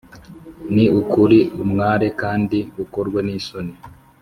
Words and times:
Ni 0.73 0.85
ukuri 0.99 1.39
umware, 1.63 2.07
kandi 2.21 2.57
ukorwe 2.83 3.19
n’isoni 3.25 3.73